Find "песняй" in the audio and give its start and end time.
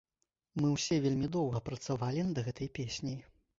2.81-3.19